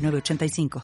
[0.00, 0.82] 985.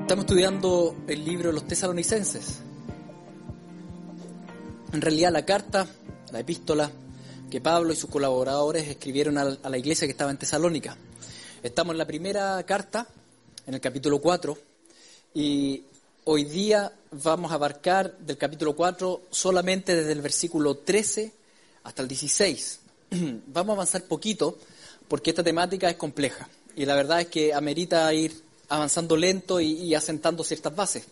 [0.00, 2.62] Estamos estudiando el libro de los tesalonicenses.
[4.92, 5.86] En realidad la carta,
[6.32, 6.90] la epístola
[7.50, 10.96] que Pablo y sus colaboradores escribieron a la iglesia que estaba en Tesalónica.
[11.62, 13.06] Estamos en la primera carta
[13.68, 14.56] en el capítulo 4
[15.34, 15.82] y
[16.24, 21.30] hoy día vamos a abarcar del capítulo 4 solamente desde el versículo 13
[21.84, 22.80] hasta el 16.
[23.48, 24.56] Vamos a avanzar poquito
[25.06, 29.94] porque esta temática es compleja y la verdad es que amerita ir avanzando lento y,
[29.94, 31.04] asentando ciertas bases.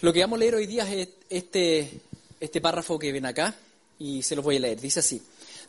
[0.00, 2.00] Lo que vamos a leer hoy día es este,
[2.40, 3.54] este párrafo que ven acá
[4.00, 4.80] y se lo voy a leer.
[4.80, 5.22] Dice así,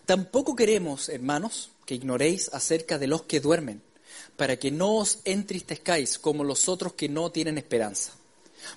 [0.07, 3.83] tampoco queremos, hermanos, que ignoréis acerca de los que duermen
[4.37, 8.13] para que no os entristezcáis como los otros que no tienen esperanza.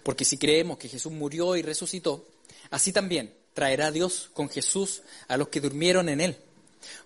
[0.03, 2.27] Porque si creemos que Jesús murió y resucitó,
[2.71, 6.37] así también traerá Dios con Jesús a los que durmieron en él.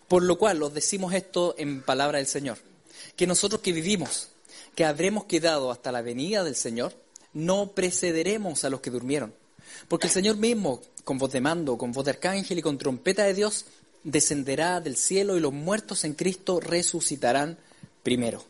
[0.08, 2.58] Por lo cual os decimos esto en palabra del Señor,
[3.17, 4.28] que nosotros que vivimos,
[4.75, 6.95] que habremos quedado hasta la venida del Señor,
[7.33, 9.34] no precederemos a los que durmieron.
[9.86, 13.25] Porque el Señor mismo, con voz de mando, con voz de arcángel y con trompeta
[13.25, 13.67] de Dios,
[14.02, 17.58] descenderá del cielo y los muertos en Cristo resucitarán
[18.09, 18.42] primero.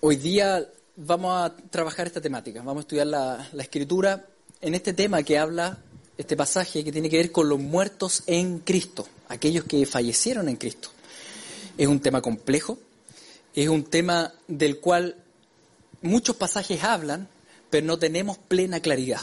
[0.00, 4.24] Hoy día vamos a trabajar esta temática, vamos a estudiar la, escritura
[4.60, 5.78] en este tema que habla,
[6.16, 10.54] este pasaje que tiene que ver con los muertos en Cristo, aquellos que fallecieron en
[10.54, 10.90] Cristo.
[11.76, 12.78] Es un tema complejo,
[13.52, 15.16] es un tema del cual
[16.02, 17.26] muchos pasajes hablan,
[17.68, 19.22] pero no tenemos plena claridad.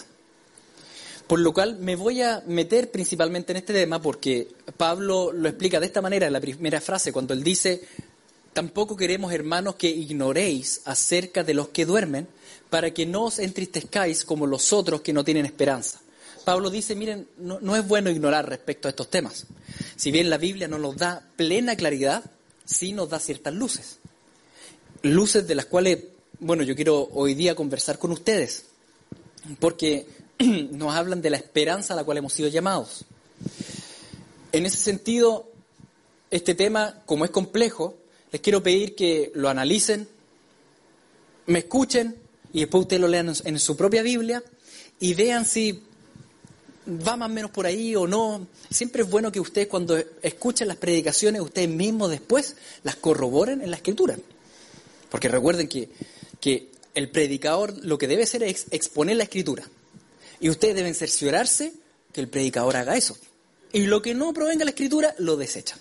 [1.28, 5.80] Por lo cual me voy a meter principalmente en este tema porque Pablo lo explica
[5.80, 7.82] de esta manera en la primera frase, cuando él dice,
[8.52, 12.28] tampoco queremos, hermanos, que ignoréis acerca de los que duermen,
[12.70, 16.02] para que no os entristezcáis como los otros que no tienen esperanza.
[16.44, 19.46] Pablo dice, miren, no, no es bueno ignorar respecto a estos temas.
[19.96, 22.24] Si bien la Biblia no nos da plena claridad,
[22.66, 24.00] sí nos da ciertas luces.
[25.04, 26.00] Luces de las cuales,
[26.40, 28.66] bueno, yo quiero hoy día conversar con ustedes.
[29.60, 30.06] Porque
[30.72, 33.06] nos hablan de la esperanza a la cual hemos sido llamados.
[34.52, 35.50] En ese sentido,
[36.32, 37.98] este tema, como es complejo,
[38.32, 40.08] les quiero pedir que lo analicen,
[41.46, 42.16] me escuchen
[42.52, 44.44] y después ustedes lo lean en su propia Biblia
[45.00, 45.84] y vean si
[46.88, 48.48] va más o menos por ahí o no.
[48.70, 53.72] Siempre es bueno que ustedes cuando escuchen las predicaciones, ustedes mismos después las corroboren en
[53.72, 54.18] la escritura.
[55.10, 55.90] Porque recuerden que,
[56.40, 59.64] que el predicador lo que debe hacer es exponer la escritura.
[60.44, 61.72] Y ustedes deben cerciorarse
[62.12, 63.18] que el predicador haga eso.
[63.72, 65.80] Y lo que no provenga de la escritura, lo desechan.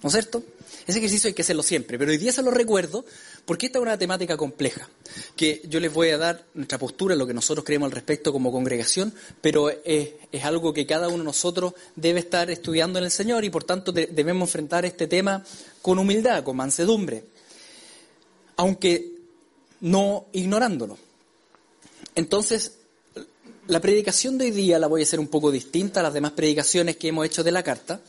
[0.00, 0.44] ¿No es cierto?
[0.86, 3.04] Ese ejercicio hay que hacerlo siempre, pero hoy día se lo recuerdo
[3.46, 4.88] porque esta es una temática compleja,
[5.34, 8.52] que yo les voy a dar nuestra postura, lo que nosotros creemos al respecto como
[8.52, 10.12] congregación, pero es,
[10.44, 13.90] algo que cada uno de nosotros debe estar estudiando en el Señor y por tanto
[13.90, 15.44] debemos enfrentar este tema
[15.82, 17.24] con humildad, con mansedumbre,
[18.54, 19.16] aunque
[19.80, 20.96] no ignorándolo.
[22.14, 22.72] Entonces,
[23.68, 26.32] la predicación de hoy día la voy a hacer un poco distinta a las demás
[26.32, 28.00] predicaciones que hemos hecho de la carta.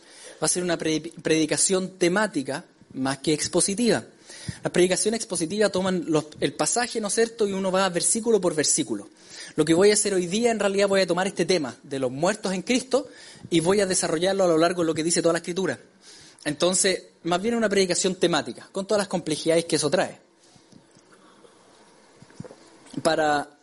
[0.42, 2.64] Va a ser una predicación temática
[2.94, 4.04] más que expositiva.
[4.64, 6.06] Las predicaciones expositivas toman
[6.40, 9.10] el pasaje, ¿no es cierto?, y uno va versículo por versículo.
[9.56, 12.00] Lo que voy a hacer hoy día, en realidad, voy a tomar este tema de
[12.00, 13.08] los muertos en Cristo
[13.50, 15.80] y voy a desarrollarlo a lo largo de lo que dice toda la Escritura.
[16.46, 20.20] Entonces, más bien una predicación temática, con todas las complejidades que eso trae.
[23.02, 23.57] Para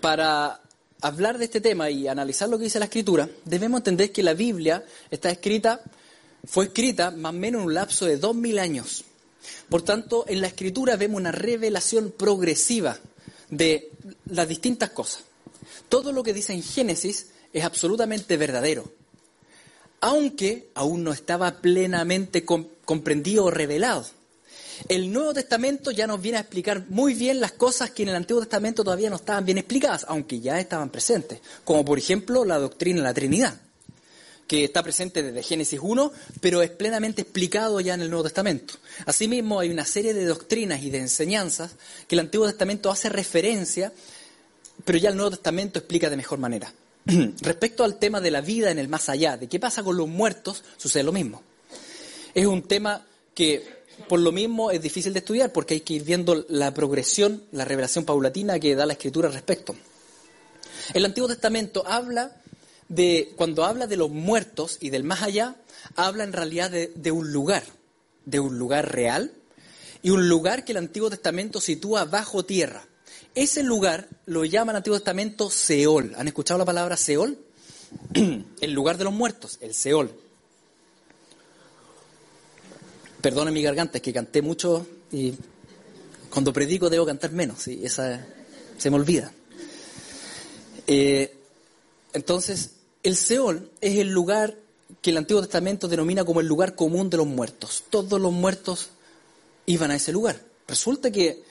[0.00, 0.60] para
[1.00, 4.34] hablar de este tema y analizar lo que dice la escritura, debemos entender que la
[4.34, 5.82] Biblia está escrita,
[6.46, 9.04] fue escrita más o menos en un lapso de dos mil años.
[9.68, 12.98] Por tanto, en la escritura vemos una revelación progresiva
[13.50, 13.90] de
[14.30, 15.24] las distintas cosas.
[15.88, 18.90] Todo lo que dice en Génesis es absolutamente verdadero,
[20.00, 24.06] aunque aún no estaba plenamente comprendido o revelado.
[24.88, 28.16] El Nuevo Testamento ya nos viene a explicar muy bien las cosas que en el
[28.16, 32.58] Antiguo Testamento todavía no estaban bien explicadas, aunque ya estaban presentes, como por ejemplo la
[32.58, 33.60] doctrina de la Trinidad,
[34.46, 38.74] que está presente desde Génesis 1, pero es plenamente explicado ya en el Nuevo Testamento.
[39.06, 41.72] Asimismo, hay una serie de doctrinas y de enseñanzas
[42.06, 43.92] que el Antiguo Testamento hace referencia,
[44.84, 46.72] pero ya el Nuevo Testamento explica de mejor manera.
[47.40, 50.08] Respecto al tema de la vida en el más allá, de qué pasa con los
[50.08, 51.42] muertos, sucede lo mismo.
[52.34, 56.04] Es un tema que por lo mismo es difícil de estudiar porque hay que ir
[56.04, 59.74] viendo la progresión, la revelación paulatina que da la escritura al respecto.
[60.92, 62.36] El Antiguo Testamento habla
[62.88, 65.56] de, cuando habla de los muertos y del más allá,
[65.96, 67.62] habla en realidad de, un lugar,
[68.26, 69.32] de un lugar real
[70.02, 72.86] y un lugar que el Antiguo Testamento sitúa bajo tierra.
[73.34, 76.14] Ese lugar lo llama el Antiguo Testamento Seol.
[76.16, 77.38] ¿Han escuchado la palabra Seol?
[78.60, 80.23] el lugar de los muertos, el Seol.
[83.24, 85.32] Perdone mi garganta, es que canté mucho y
[86.28, 88.22] cuando predico debo cantar menos, y esa
[88.76, 89.32] se me olvida.
[90.86, 91.34] Eh,
[92.12, 92.72] entonces,
[93.02, 94.54] el Seol es el lugar
[95.00, 97.84] que el Antiguo Testamento denomina como el lugar común de los muertos.
[97.88, 98.90] Todos los muertos
[99.64, 100.38] iban a ese lugar.
[100.68, 101.42] Resulta que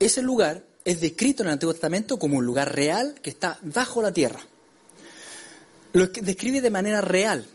[0.00, 4.02] ese lugar es descrito en el Antiguo Testamento como un lugar real que está bajo
[4.02, 4.40] la tierra.
[5.92, 7.46] Lo describe de manera real,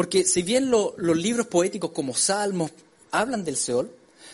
[0.00, 2.70] porque si bien los libros poéticos como Salmos
[3.10, 3.90] hablan del Seol,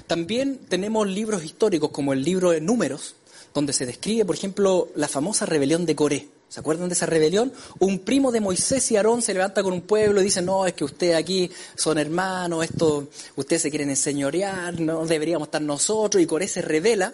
[0.07, 3.17] también tenemos libros históricos como el libro de Números,
[3.53, 6.29] donde se describe, por ejemplo, la famosa rebelión de Coré.
[6.49, 7.53] ¿Se acuerdan de esa rebelión?
[7.81, 10.75] Un primo de Moisés y Aarón se levanta con un pueblo y dice, no, es
[10.75, 16.27] que ustedes aquí son hermanos, esto, ustedes se quieren enseñorear, no deberíamos estar nosotros, y
[16.27, 17.12] Coré se revela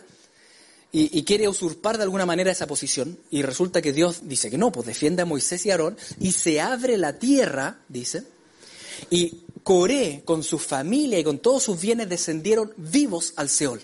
[0.93, 4.58] y, y, quiere usurpar de alguna manera esa posición, y resulta que Dios dice que
[4.58, 8.25] no, pues defiende a Moisés y Aarón, y se abre la tierra, dice,
[9.10, 13.80] y Coré con su familia y con todos sus bienes descendieron vivos al Seol.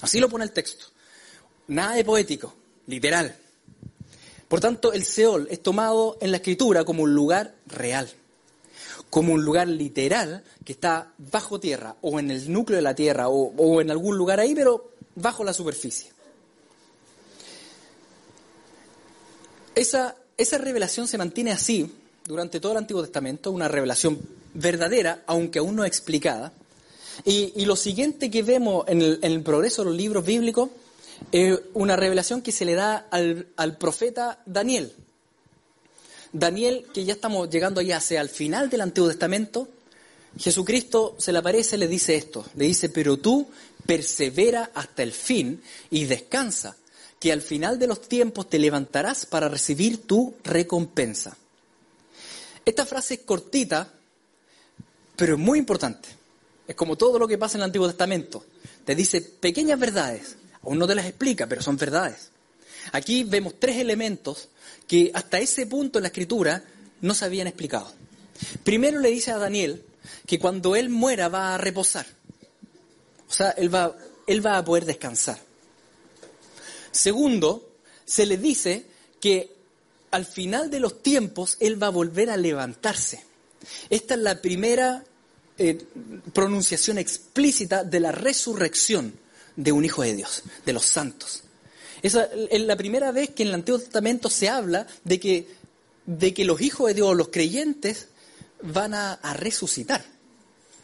[0.00, 0.86] Así lo pone el texto.
[1.66, 2.54] Nada de poético,
[2.86, 3.36] literal.
[4.46, 8.08] Por tanto, el Seol es tomado en la escritura como un lugar real,
[9.08, 13.28] como un lugar literal que está bajo tierra o en el núcleo de la tierra
[13.28, 16.12] o, o en algún lugar ahí, pero bajo la superficie.
[19.74, 21.99] Esa, esa revelación se mantiene así
[22.30, 24.18] durante todo el Antiguo Testamento, una revelación
[24.54, 26.52] verdadera, aunque aún no explicada.
[27.24, 30.70] Y, lo siguiente que vemos en el, progreso de los libros bíblicos
[31.32, 34.92] es una revelación que se le da al, al profeta Daniel.
[36.32, 39.68] Daniel, que ya estamos llegando ya hacia el final del Antiguo Testamento,
[40.38, 43.48] Jesucristo se le aparece y le dice esto, le dice, pero tú
[43.84, 45.60] persevera hasta el fin
[45.90, 46.76] y descansa,
[47.18, 51.36] que al final de los tiempos te levantarás para recibir tu recompensa.
[52.64, 53.92] Esta frase es cortita,
[55.16, 56.08] pero es muy importante.
[56.66, 58.44] Es como todo lo que pasa en el Antiguo Testamento.
[58.84, 62.30] Te dice pequeñas verdades, aún no te las explica, pero son verdades.
[62.92, 64.48] Aquí vemos tres elementos
[64.86, 66.64] que hasta ese punto en la escritura
[67.00, 67.92] no se habían explicado.
[68.64, 69.84] Primero le dice a Daniel
[70.26, 72.06] que cuando él muera va a reposar.
[73.28, 73.94] O sea, él va,
[74.26, 75.38] él va a poder descansar.
[76.90, 77.74] Segundo,
[78.04, 78.86] se le dice
[79.20, 79.59] que
[80.10, 83.24] al final de los tiempos Él va a volver a levantarse.
[83.88, 85.04] Esta es la primera
[85.58, 85.84] eh,
[86.32, 89.14] pronunciación explícita de la resurrección
[89.56, 91.42] de un Hijo de Dios, de los santos.
[92.02, 95.48] Es la primera vez que en el Antiguo Testamento se habla de que,
[96.06, 98.08] de que los hijos de Dios, los creyentes,
[98.62, 100.02] van a, a resucitar.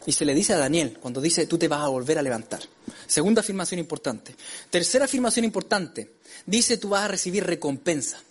[0.05, 2.61] Y se le dice a Daniel cuando dice, tú te vas a volver a levantar.
[3.07, 4.35] Segunda afirmación importante.
[4.69, 6.11] Tercera afirmación importante.
[6.45, 8.21] Dice, tú vas a recibir recompensa.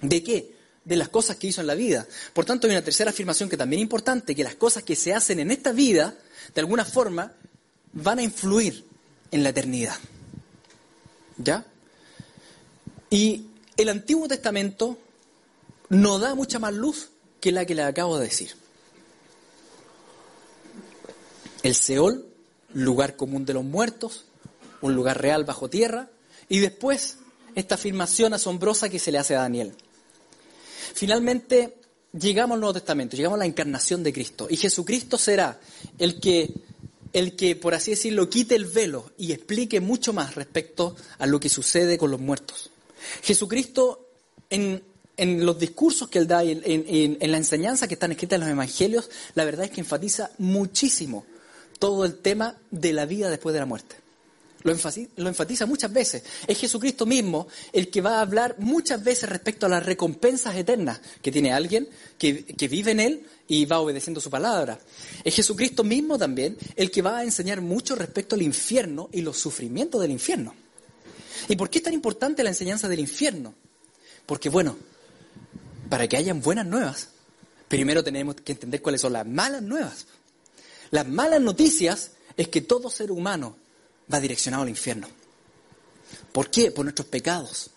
[0.00, 0.54] ¿De qué?
[0.84, 2.06] De las cosas que hizo en la vida.
[2.32, 5.14] Por tanto, hay una tercera afirmación que también es importante, que las cosas que se
[5.14, 6.16] hacen en esta vida,
[6.54, 7.32] de alguna forma,
[7.92, 8.84] van a influir
[9.30, 9.96] en la eternidad.
[11.38, 11.66] ¿Ya?
[13.10, 14.98] Y el Antiguo Testamento
[15.88, 17.10] no da mucha más luz
[17.40, 18.54] que la que le acabo de decir.
[21.62, 22.26] El Seol,
[22.72, 24.26] lugar común de los muertos,
[24.80, 26.10] un lugar real bajo tierra,
[26.48, 27.18] y después
[27.54, 29.74] esta afirmación asombrosa que se le hace a Daniel.
[30.94, 31.74] Finalmente,
[32.12, 34.46] llegamos al Nuevo Testamento, llegamos a la encarnación de Cristo.
[34.50, 35.60] Y Jesucristo será
[35.98, 36.52] el que,
[37.12, 41.40] el que, por así decirlo, quite el velo y explique mucho más respecto a lo
[41.40, 42.70] que sucede con los muertos.
[43.22, 44.08] Jesucristo,
[44.50, 44.82] en,
[45.16, 48.40] en los discursos que él da en, en, en la enseñanza que están escritas en
[48.42, 51.24] los evangelios, la verdad es que enfatiza muchísimo
[51.78, 54.05] todo el tema de la vida después de la muerte.
[54.66, 56.24] Lo enfatiza, muchas veces.
[56.48, 61.00] Es Jesucristo mismo el que va a hablar muchas veces respecto a las recompensas eternas
[61.22, 64.80] que tiene alguien que, que, vive en Él y va obedeciendo su palabra.
[65.22, 69.38] Es Jesucristo mismo también el que va a enseñar mucho respecto al infierno y los
[69.38, 70.52] sufrimientos del infierno.
[71.48, 73.54] ¿Y por qué es tan importante la enseñanza del infierno?
[74.26, 74.76] Porque, bueno,
[75.88, 77.10] para que hayan buenas nuevas,
[77.68, 80.08] primero tenemos que entender cuáles son las malas nuevas.
[80.90, 83.56] Las malas noticias es que todo ser humano
[84.12, 85.08] va direccionado al infierno.
[86.32, 86.70] ¿Por qué?
[86.70, 87.70] Por nuestros pecados.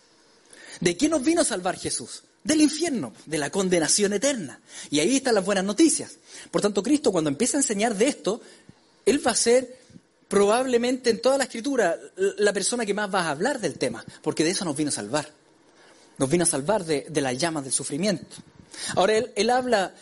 [0.80, 2.24] ¿De qué nos vino a salvar Jesús?
[2.44, 4.60] Del infierno, de la condenación eterna.
[4.90, 6.18] Y ahí están las buenas noticias.
[6.52, 8.42] Por tanto, Cristo cuando empieza a enseñar de esto,
[9.06, 9.78] Él va a ser
[10.28, 14.44] probablemente en toda la escritura la persona que más va a hablar del tema, porque
[14.44, 15.30] de eso nos vino a salvar.
[16.18, 18.38] Nos vino a salvar de, las llamas del sufrimiento.
[18.96, 19.94] Ahora, Él, habla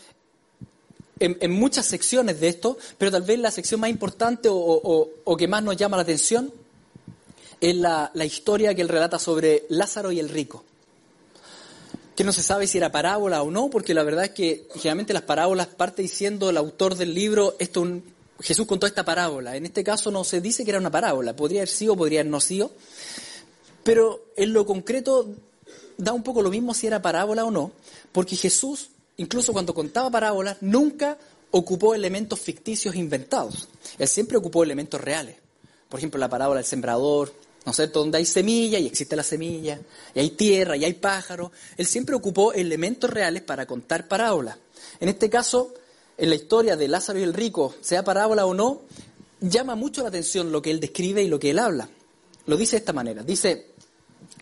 [1.19, 5.63] en, muchas secciones de esto, pero tal vez la sección más importante o, que más
[5.63, 6.51] nos llama la atención
[7.59, 10.63] es la, historia que él relata sobre Lázaro y el rico.
[12.15, 15.13] Que no se sabe si era parábola o no, porque la verdad es que generalmente
[15.13, 17.85] las parábolas parte diciendo el autor del libro, esto
[18.39, 19.55] Jesús contó esta parábola.
[19.55, 22.31] En este caso no se dice que era una parábola, podría haber sido, podría haber
[22.31, 22.71] no sido,
[23.83, 25.29] pero en lo concreto
[25.97, 27.71] da un poco lo mismo si era parábola o no,
[28.11, 31.17] porque Jesús incluso cuando contaba parábolas, nunca
[31.51, 33.67] ocupó elementos ficticios inventados.
[33.97, 35.35] Él siempre ocupó elementos reales.
[35.89, 37.33] Por ejemplo, la parábola del sembrador,
[37.65, 39.79] ¿no sé, donde hay semilla y existe la semilla,
[40.13, 41.51] y hay tierra y hay pájaros.
[41.77, 44.57] Él siempre ocupó elementos reales para contar parábolas.
[44.99, 45.73] En este caso,
[46.17, 48.81] en la historia de Lázaro y el rico, sea parábola o no,
[49.39, 51.89] llama mucho la atención lo que él describe y lo que él habla.
[52.45, 53.23] Lo dice de esta manera.
[53.23, 53.71] Dice,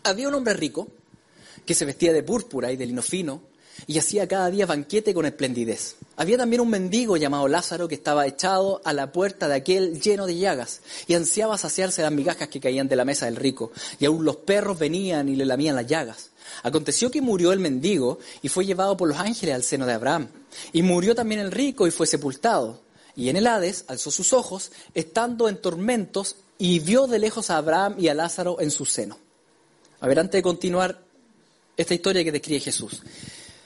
[0.04, 0.88] había un hombre rico
[1.66, 3.42] que se vestía de púrpura y de lino fino
[3.88, 5.96] y hacía cada día banquete con esplendidez.
[6.18, 10.26] Había también un mendigo llamado Lázaro que estaba echado a la puerta de aquel lleno
[10.26, 14.06] de llagas y ansiaba saciarse las migajas que caían de la mesa del rico, y
[14.06, 16.30] aún los perros venían y le lamían las llagas.
[16.64, 20.30] Aconteció que murió el mendigo y fue llevado por los ángeles al seno de Abraham.
[20.72, 22.82] Y murió también el rico y fue sepultado.
[23.16, 27.58] Y en el Hades alzó sus ojos, estando en tormentos, y vio de lejos a
[27.58, 29.18] Abraham y a Lázaro en su seno.
[30.00, 31.02] A ver, antes de continuar
[31.78, 33.02] esta historia que describe Jesús.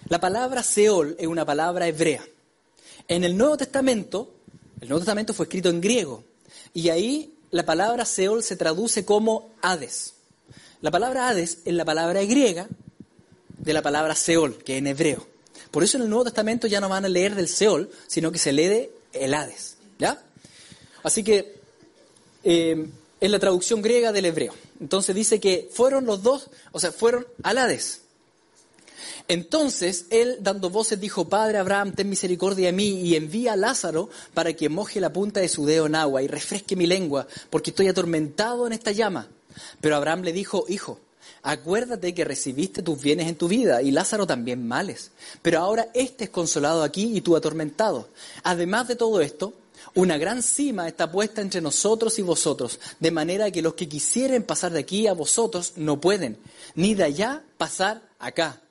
[0.08, 2.24] La palabra Seol es una palabra hebrea.
[3.08, 4.34] En el Nuevo Testamento,
[4.82, 6.24] el Nuevo Testamento fue escrito en griego,
[6.74, 10.14] y ahí la palabra Seol se traduce como Hades.
[10.82, 12.68] La palabra Hades es la palabra griega
[13.58, 15.28] de la palabra Seol, que es en hebreo.
[15.72, 18.40] Por eso en el Nuevo Testamento ya no van a leer del Seol, sino que
[18.40, 19.78] se lee el Hades.
[20.00, 20.22] ¿Ya?
[21.04, 21.60] Así que
[22.44, 22.90] eh,
[23.20, 24.54] es la traducción griega del hebreo.
[24.80, 28.02] Entonces dice que fueron los dos, o sea, fueron al Hades.
[29.28, 34.10] Entonces él, dando voces, dijo, Padre Abraham, ten misericordia de mí y envía a Lázaro
[34.34, 37.72] para que moje la punta de su dedo en agua y refresque mi lengua, porque
[37.72, 39.28] estoy atormentado en esta llama.
[39.82, 41.00] Pero Abraham le dijo, Hijo,
[41.44, 45.12] acuérdate que recibiste tus bienes en tu vida y Lázaro también males.
[45.42, 48.10] Pero ahora éste es consolado aquí y tú atormentado.
[48.44, 49.54] Además de todo esto,
[49.96, 54.44] una gran cima está puesta entre nosotros y vosotros, de manera que los que quisieren
[54.44, 56.38] pasar de aquí a vosotros no pueden,
[56.76, 58.62] ni de allá pasar acá.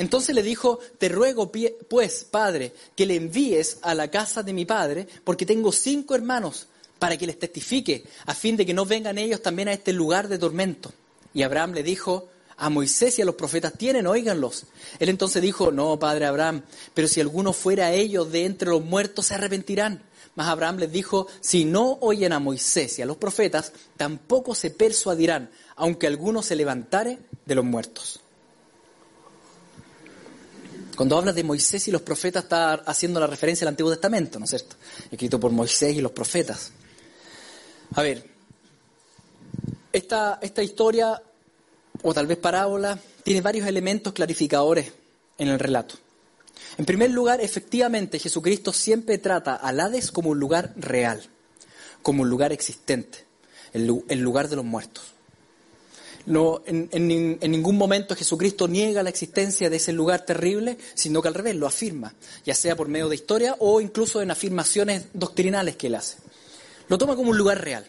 [0.00, 4.64] Entonces le dijo, te ruego pues, padre, que le envíes a la casa de mi
[4.64, 9.18] padre, porque tengo cinco hermanos, para que les testifique, a fin de que no vengan
[9.18, 10.90] ellos también a este lugar de tormento.
[11.34, 14.64] Y Abraham le dijo, a Moisés y a los profetas tienen, óiganlos.
[14.98, 16.62] Él entonces dijo, no, padre Abraham,
[16.94, 20.02] pero si alguno fuera a ellos de entre los muertos, se arrepentirán.
[20.34, 24.70] Mas Abraham les dijo, si no oyen a Moisés y a los profetas, tampoco se
[24.70, 28.19] persuadirán, aunque alguno se levantare de los muertos.
[31.00, 34.44] Cuando habla de Moisés y los profetas está haciendo la referencia al Antiguo Testamento, ¿no
[34.44, 34.76] es cierto?
[35.10, 36.72] Escrito por Moisés y los profetas.
[37.94, 38.22] A ver,
[39.94, 41.22] esta, esta historia,
[42.02, 44.92] o tal vez parábola, tiene varios elementos clarificadores
[45.38, 45.94] en el relato.
[46.76, 51.22] En primer lugar, efectivamente, Jesucristo siempre trata al Hades como un lugar real,
[52.02, 53.24] como un lugar existente,
[53.72, 53.86] el
[54.20, 55.14] lugar de los muertos.
[56.30, 57.08] No, en,
[57.40, 61.66] ningún momento Jesucristo niega la existencia de ese lugar terrible, sino que al revés lo
[61.66, 62.14] afirma,
[62.46, 66.18] ya sea por medio de historia o incluso en afirmaciones doctrinales que él hace.
[66.86, 67.84] Lo toma como un lugar real.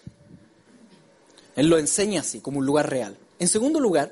[1.56, 3.16] Él lo enseña así, como un lugar real.
[3.38, 4.12] En segundo lugar,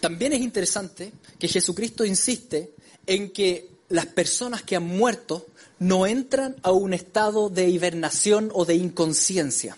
[0.00, 2.72] también es interesante que Jesucristo insiste
[3.06, 5.44] en que las personas que han muerto
[5.78, 9.76] no entran a un estado de hibernación o de inconsciencia,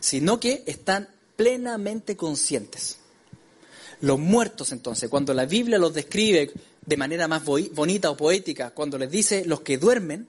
[0.00, 2.98] sino que están plenamente conscientes.
[4.00, 6.50] Los muertos, entonces, cuando la Biblia los describe
[6.84, 10.26] de manera más bonita o poética, cuando les dice los que duermen,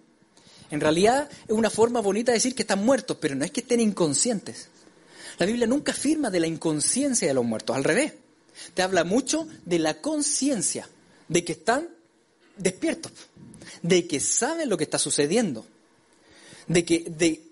[0.74, 3.60] En realidad es una forma bonita de decir que están muertos, pero no es que
[3.62, 4.70] estén inconscientes.
[5.38, 8.14] La Biblia nunca afirma de la inconsciencia de los muertos, al revés.
[8.74, 10.90] Te habla mucho de la conciencia,
[11.28, 11.90] de que están
[12.58, 13.12] despiertos,
[13.84, 15.64] de que saben lo que está sucediendo,
[16.68, 17.44] de que, de,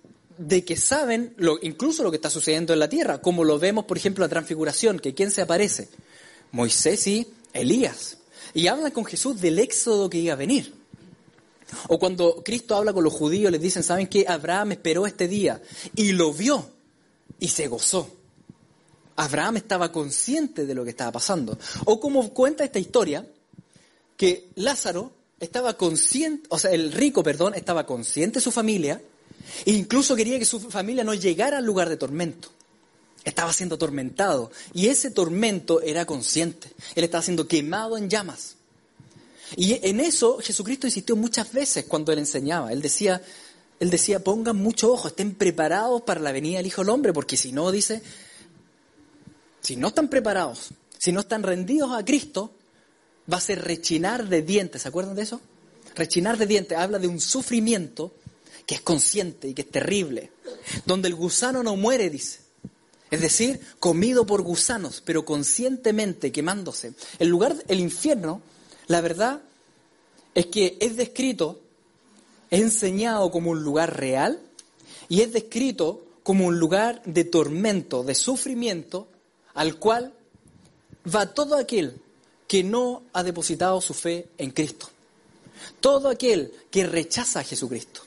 [0.41, 3.85] de que saben lo, incluso lo que está sucediendo en la tierra, como lo vemos,
[3.85, 5.89] por ejemplo, en la transfiguración, que ¿quién se aparece?
[6.51, 8.17] Moisés y Elías.
[8.53, 10.73] Y hablan con Jesús del éxodo que iba a venir.
[11.87, 14.25] O cuando Cristo habla con los judíos, les dicen, ¿saben qué?
[14.27, 15.61] Abraham esperó este día
[15.95, 16.69] y lo vio
[17.39, 18.09] y se gozó.
[19.15, 21.57] Abraham estaba consciente de lo que estaba pasando.
[21.85, 23.25] O como cuenta esta historia,
[24.17, 29.01] que Lázaro estaba consciente, o sea, el rico, perdón, estaba consciente de su familia
[29.65, 32.49] incluso quería que su familia no llegara al lugar de tormento.
[33.23, 36.69] Estaba siendo atormentado y ese tormento era consciente.
[36.95, 38.55] Él estaba siendo quemado en llamas.
[39.55, 42.71] Y en eso Jesucristo insistió muchas veces cuando él enseñaba.
[42.71, 43.21] Él decía,
[43.79, 47.37] él decía, pongan mucho ojo, estén preparados para la venida del Hijo del Hombre, porque
[47.37, 48.01] si no, dice,
[49.59, 52.53] si no están preparados, si no están rendidos a Cristo,
[53.31, 54.83] va a ser rechinar de dientes.
[54.83, 55.41] ¿Se acuerdan de eso?
[55.95, 58.13] Rechinar de dientes habla de un sufrimiento
[58.71, 60.31] que es consciente y que es terrible,
[60.85, 62.39] donde el gusano no muere, dice.
[63.09, 66.93] Es decir, comido por gusanos, pero conscientemente quemándose.
[67.19, 68.41] El lugar, el infierno,
[68.87, 69.41] la verdad
[70.33, 71.59] es que es descrito,
[72.49, 74.39] es enseñado como un lugar real
[75.09, 79.09] y es descrito como un lugar de tormento, de sufrimiento,
[79.53, 80.13] al cual
[81.13, 82.01] va todo aquel
[82.47, 84.87] que no ha depositado su fe en Cristo.
[85.81, 88.03] Todo aquel que rechaza a Jesucristo.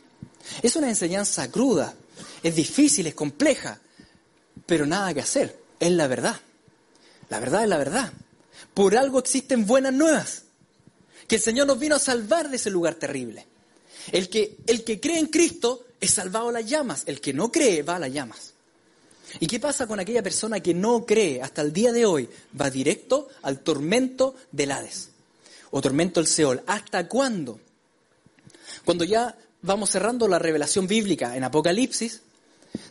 [0.63, 1.95] Es una enseñanza cruda,
[2.43, 3.81] es difícil, es compleja,
[4.67, 6.41] pero nada que hacer, es la verdad.
[7.29, 8.13] La verdad es la verdad.
[8.73, 10.43] Por algo existen buenas nuevas,
[11.27, 13.47] que el Señor nos vino a salvar de ese lugar terrible.
[14.13, 17.51] El que, el que cree en Cristo es salvado a las llamas, el que no
[17.51, 18.53] cree va a las llamas.
[19.41, 22.29] ¿Y qué pasa con aquella persona que no cree hasta el día de hoy?
[22.61, 25.11] Va directo al tormento del Hades
[25.71, 26.63] o tormento del Seol.
[26.67, 27.59] ¿Hasta cuándo?
[28.85, 32.21] Cuando ya vamos cerrando la revelación bíblica en Apocalipsis,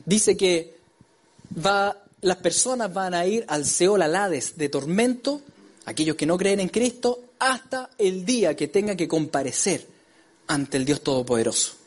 [0.06, 0.76] dice que
[2.22, 5.42] las personas van a ir al Seol, al Hades de tormento,
[5.86, 9.88] aquellos que no creen en Cristo, hasta el día que tengan que comparecer
[10.48, 11.83] ante el Dios Todopoderoso.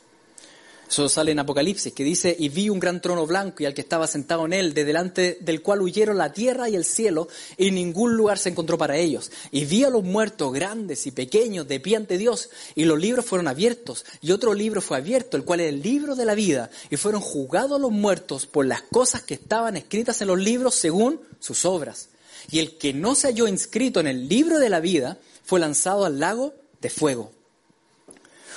[0.89, 3.81] Eso sale en Apocalipsis, que dice, y vi un gran trono blanco y al que
[3.81, 7.71] estaba sentado en él, de delante del cual huyeron la tierra y el cielo, y
[7.71, 9.29] ningún lugar se encontró para ellos.
[9.51, 13.25] Y vi a los muertos grandes y pequeños de pie ante Dios, y los libros
[13.25, 16.69] fueron abiertos, y otro libro fue abierto, el cual es el libro de la vida,
[16.89, 21.19] y fueron juzgados los muertos por las cosas que estaban escritas en los libros según
[21.39, 22.09] sus obras.
[22.49, 26.05] Y el que no se halló inscrito en el libro de la vida fue lanzado
[26.05, 27.36] al lago de fuego.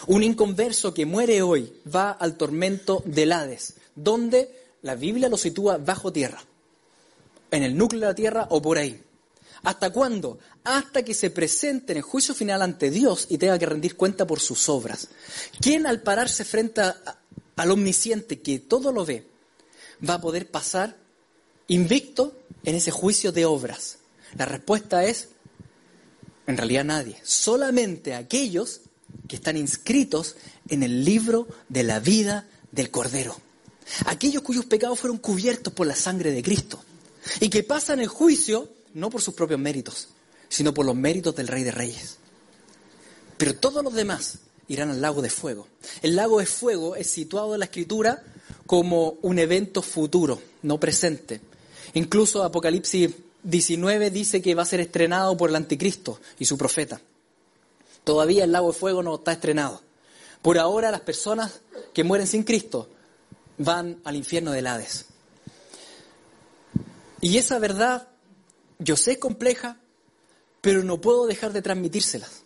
[0.07, 5.77] Un inconverso que muere hoy va al tormento del Hades, donde la Biblia lo sitúa
[5.77, 6.43] bajo tierra,
[7.51, 9.03] en el núcleo de la tierra o por ahí.
[9.63, 10.39] ¿Hasta cuándo?
[10.65, 14.27] Hasta que se presente en el juicio final ante Dios y tenga que rendir cuenta
[14.27, 15.09] por sus obras.
[15.61, 16.81] ¿Quién al pararse frente
[17.57, 19.27] al omnisciente que todo lo ve
[20.09, 20.97] va a poder pasar
[21.69, 22.35] invicto
[22.65, 23.99] en ese juicio de obras?
[24.37, 25.29] La respuesta es,
[26.47, 28.81] en realidad nadie, solamente aquellos
[29.31, 30.35] que están inscritos
[30.69, 33.41] en el libro de la vida del Cordero.
[34.07, 36.83] Aquellos cuyos pecados fueron cubiertos por la sangre de Cristo
[37.39, 40.09] y que pasan el juicio no por sus propios méritos,
[40.49, 42.17] sino por los méritos del Rey de Reyes.
[43.37, 45.69] Pero todos los demás irán al lago de fuego.
[46.03, 48.25] El lago de fuego es situado en la Escritura
[48.67, 51.41] como un evento futuro, no presente.
[51.95, 53.13] Incluso Apocalipsis
[53.45, 57.01] 19 dice que va a ser estrenado por el anticristo y su profeta.
[58.05, 59.83] Todavía el lago de fuego no está estrenado.
[60.43, 61.61] Por ahora las personas
[61.93, 62.89] que mueren sin Cristo
[63.59, 65.07] van al infierno del Hades.
[67.21, 68.09] Y esa verdad,
[68.79, 69.79] yo sé es compleja,
[70.61, 72.43] pero no puedo dejar de transmitírselas.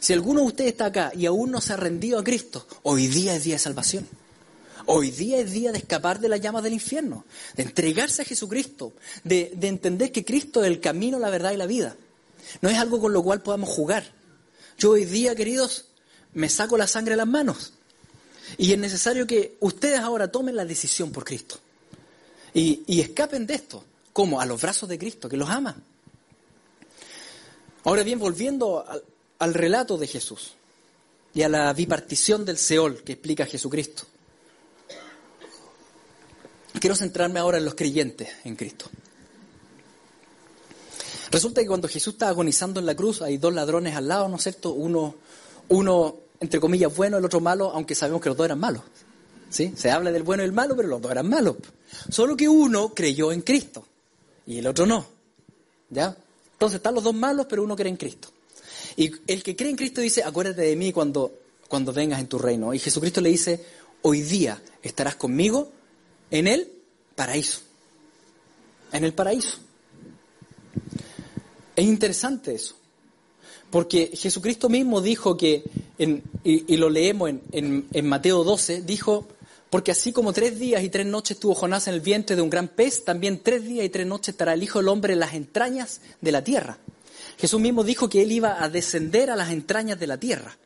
[0.00, 3.08] Si alguno de ustedes está acá y aún no se ha rendido a Cristo, hoy
[3.08, 4.06] día es día de salvación.
[4.86, 7.24] Hoy día es día de escapar de las llamas del infierno,
[7.56, 8.92] de entregarse a Jesucristo,
[9.24, 11.96] de, de entender que Cristo es el camino, la verdad y la vida.
[12.60, 14.15] No es algo con lo cual podamos jugar.
[14.78, 15.86] Yo hoy día, queridos,
[16.34, 17.72] me saco la sangre de las manos.
[18.58, 21.58] Y es necesario que ustedes ahora tomen la decisión por Cristo.
[22.52, 23.84] Y, escapen de esto.
[24.12, 24.40] ¿Cómo?
[24.40, 25.76] A los brazos de Cristo, que los ama.
[27.84, 29.02] Ahora bien, volviendo al,
[29.38, 30.52] al relato de Jesús
[31.34, 34.04] y a la bipartición del Seol que explica Jesucristo.
[36.80, 38.90] Quiero centrarme ahora en los creyentes en Cristo.
[41.30, 44.36] Resulta que cuando Jesús está agonizando en la cruz hay dos ladrones al lado, ¿no
[44.36, 44.72] es cierto?
[44.72, 45.14] Uno,
[45.68, 48.82] uno entre comillas, bueno, el otro malo, aunque sabemos que los dos eran malos.
[49.48, 49.72] ¿Sí?
[49.76, 51.56] Se habla del bueno y el malo, pero los dos eran malos.
[52.10, 53.86] Solo que uno creyó en Cristo
[54.46, 55.06] y el otro no.
[55.90, 56.16] ¿Ya?
[56.52, 58.28] Entonces están los dos malos, pero uno cree en Cristo.
[58.96, 61.32] Y el que cree en Cristo dice, acuérdate de mí cuando,
[61.68, 62.74] cuando vengas en tu reino.
[62.74, 63.64] Y Jesucristo le dice,
[64.02, 65.70] hoy día estarás conmigo
[66.30, 66.70] en el
[67.14, 67.60] paraíso.
[68.92, 69.58] En el paraíso.
[71.76, 72.76] Es interesante eso.
[73.70, 75.62] Porque Jesucristo mismo dijo que,
[76.44, 79.28] y, lo leemos en, en Mateo 12, dijo,
[79.70, 82.50] porque así como tres días y tres noches tuvo Jonás en el vientre de un
[82.50, 85.34] gran pez, también tres días y tres noches estará el Hijo del Hombre en las
[85.34, 86.78] entrañas de la tierra.
[87.38, 90.56] Jesús mismo dijo que él iba a descender a las entrañas de la tierra.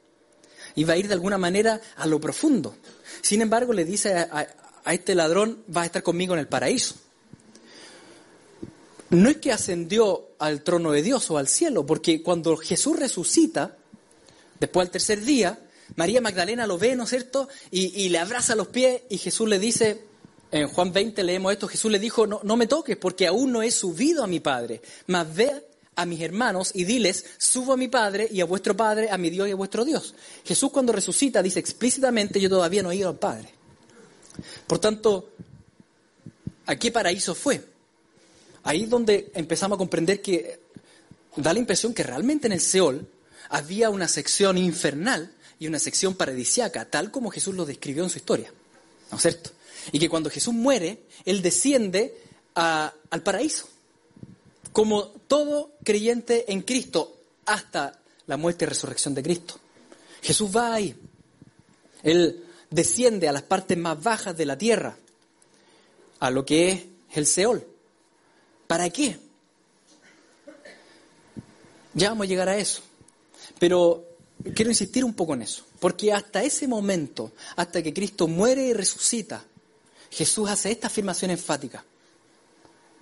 [0.76, 2.76] Iba a ir de alguna manera a lo profundo.
[3.22, 4.46] Sin embargo, le dice a,
[4.92, 6.94] este ladrón, vas a estar conmigo en el paraíso.
[9.10, 13.76] No es que ascendió al trono de Dios o al cielo, porque cuando Jesús resucita,
[14.60, 15.58] después del tercer día,
[15.96, 17.48] María Magdalena lo ve, ¿no es cierto?
[17.70, 20.04] Y, le abraza los pies y Jesús le dice,
[20.52, 23.62] en Juan 20 leemos esto, Jesús le dijo, no, no me toques porque aún no
[23.62, 27.88] he subido a mi Padre, mas ve a mis hermanos y diles, subo a mi
[27.88, 30.14] Padre y a vuestro Padre, a mi Dios y a vuestro Dios.
[30.44, 33.50] Jesús cuando resucita dice explícitamente, yo todavía no he ido al Padre.
[34.68, 35.30] Por tanto,
[36.66, 37.69] ¿a qué paraíso fue?
[38.62, 40.60] Ahí es donde empezamos a comprender que
[41.36, 43.08] da la impresión que realmente en el Seol
[43.48, 48.18] había una sección infernal y una sección paradisiaca, tal como Jesús lo describió en su
[48.18, 48.52] historia.
[49.10, 49.50] ¿No es cierto?
[49.92, 52.14] Y que cuando Jesús muere, Él desciende
[52.54, 53.68] al paraíso
[54.72, 59.54] como todo creyente en Cristo hasta la muerte y resurrección de Cristo.
[60.22, 60.94] Jesús va ahí.
[62.02, 64.96] Él desciende a las partes más bajas de la tierra,
[66.20, 67.66] a lo que es el Seol.
[68.70, 69.18] ¿Para qué?
[71.92, 72.82] Ya vamos a llegar a eso.
[73.58, 74.06] Pero
[74.54, 78.72] quiero insistir un poco en eso, porque hasta ese momento, hasta que Cristo muere y
[78.72, 79.44] resucita,
[80.12, 81.84] Jesús hace esta afirmación enfática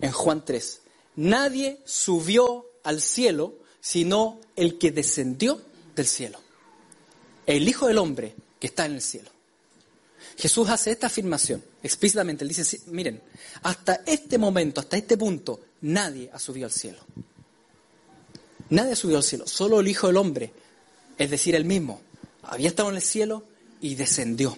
[0.01, 0.81] en Juan 3.
[1.17, 5.61] Nadie subió al cielo sino el que descendió
[5.95, 6.41] del cielo.
[7.45, 9.29] El Hijo del Hombre que está en el cielo.
[10.39, 12.45] Jesús hace esta afirmación explícitamente.
[12.45, 13.21] Él dice, miren,
[13.63, 16.99] hasta este momento, hasta este punto, nadie ha subido al cielo.
[18.71, 20.53] Nadie ha subido al cielo, solo el Hijo del Hombre,
[21.17, 22.01] es decir, el mismo.
[22.43, 23.45] Había estado en el cielo
[23.81, 24.57] y descendió.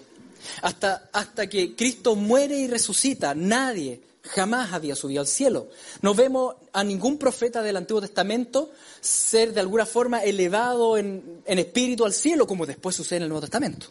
[0.62, 5.69] Hasta, hasta que Cristo muere y resucita, nadie jamás había subido al cielo.
[6.03, 12.05] No vemos a ningún profeta del Antiguo Testamento ser de alguna forma elevado en, espíritu
[12.05, 13.87] al cielo, como después sucede en el Nuevo Testamento.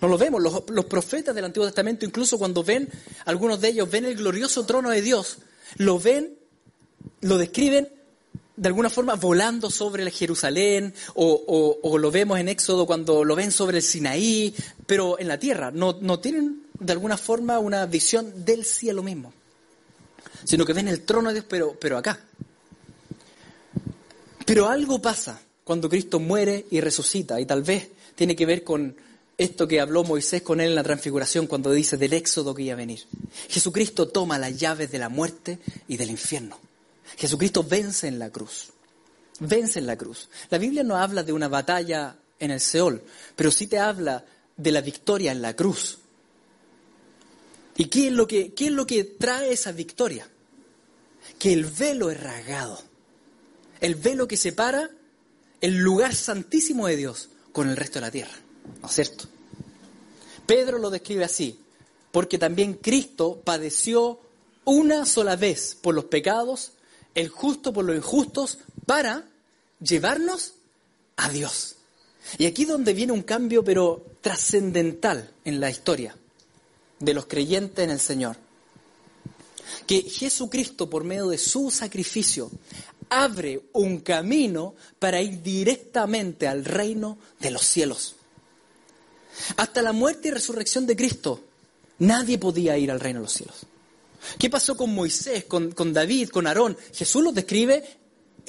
[0.00, 0.42] No lo vemos.
[0.42, 2.88] Los, los, profetas del Antiguo Testamento, incluso cuando ven,
[3.24, 5.38] algunos de ellos ven el glorioso trono de Dios,
[5.76, 6.36] lo ven,
[7.20, 7.88] lo describen
[8.56, 13.36] de alguna forma volando sobre el Jerusalén, o, o, lo vemos en Éxodo cuando lo
[13.36, 14.54] ven sobre el Sinaí,
[14.86, 15.70] pero en la tierra.
[15.70, 19.32] No, no tienen de alguna forma una visión del cielo mismo
[20.44, 22.20] sino que ven el trono de Dios, pero, pero acá.
[24.44, 28.96] Pero algo pasa cuando Cristo muere y resucita, y tal vez tiene que ver con
[29.38, 32.72] esto que habló Moisés con él en la transfiguración cuando dice del éxodo que iba
[32.72, 33.00] a venir.
[33.48, 36.58] Jesucristo toma las llaves de la muerte y del infierno.
[37.16, 38.70] Jesucristo vence en la cruz.
[39.40, 40.28] Vence en la cruz.
[40.48, 43.02] La Biblia no habla de una batalla en el Seol,
[43.34, 44.24] pero sí te habla
[44.56, 45.98] de la victoria en la cruz.
[47.76, 50.26] ¿Y qué es lo que, qué es lo que trae esa victoria?
[51.38, 52.82] Que el velo es rasgado.
[53.80, 54.90] El velo que separa
[55.60, 58.45] el lugar santísimo de Dios con el resto de la tierra.
[58.82, 59.24] ¿No es cierto?
[60.46, 61.58] Pedro lo describe así,
[62.12, 64.20] porque también Cristo padeció
[64.64, 66.72] una sola vez por los pecados,
[67.14, 69.24] el justo por los injustos, para
[69.80, 70.54] llevarnos
[71.16, 71.76] a Dios.
[72.38, 76.16] Y aquí donde viene un cambio, pero trascendental en la historia
[76.98, 78.36] de los creyentes en el Señor.
[79.86, 82.50] Que Jesucristo, por medio de su sacrificio,
[83.08, 88.15] abre un camino para ir directamente al reino de los cielos.
[89.56, 91.42] Hasta la muerte y resurrección de Cristo,
[91.98, 93.66] nadie podía ir al reino de los cielos.
[94.38, 96.76] ¿Qué pasó con Moisés, con, David, con Aarón?
[96.92, 97.84] Jesús los describe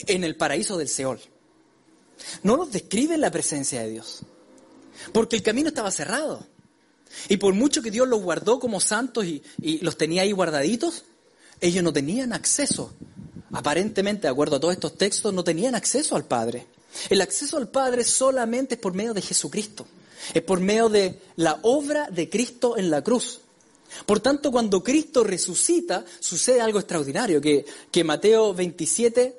[0.07, 1.19] en el paraíso del Seol.
[2.43, 4.21] No los describe en la presencia de Dios.
[5.13, 6.45] Porque el camino estaba cerrado.
[7.29, 9.43] Y por mucho que Dios los guardó como santos y,
[9.81, 11.05] los tenía ahí guardaditos,
[11.61, 12.93] ellos no tenían acceso.
[13.51, 16.67] Aparentemente, de acuerdo a todos estos textos, no tenían acceso al Padre.
[17.09, 19.87] El acceso al Padre solamente es por medio de Jesucristo.
[20.33, 23.41] Es por medio de la obra de Cristo en la cruz.
[24.05, 29.37] Por tanto, cuando Cristo resucita, sucede algo extraordinario, que, Mateo 27,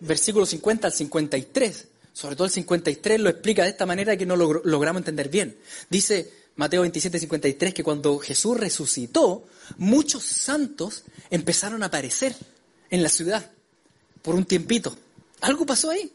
[0.00, 4.36] versículos 50 al 53, sobre todo el 53, lo explica de esta manera que no
[4.36, 5.58] lo logramos entender bien.
[5.90, 12.34] Dice Mateo 27, 53 que cuando Jesús resucitó, muchos santos empezaron a aparecer
[12.90, 13.50] en la ciudad
[14.22, 14.96] por un tiempito.
[15.40, 16.10] Algo pasó ahí.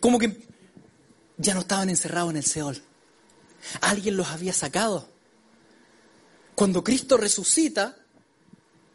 [0.00, 0.36] Como que
[1.36, 2.82] ya no estaban encerrados en el Seol.
[3.80, 5.08] Alguien los había sacado.
[6.54, 7.96] Cuando Cristo resucita,